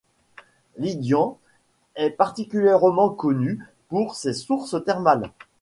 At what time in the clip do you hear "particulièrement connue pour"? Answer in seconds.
2.09-4.15